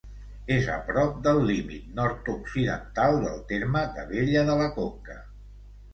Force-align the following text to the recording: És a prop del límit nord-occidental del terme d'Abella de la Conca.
És 0.53 0.69
a 0.75 0.77
prop 0.87 1.19
del 1.27 1.41
límit 1.49 1.91
nord-occidental 2.01 3.21
del 3.27 3.39
terme 3.53 3.87
d'Abella 3.99 4.45
de 4.49 4.57
la 4.65 4.71
Conca. 4.79 5.19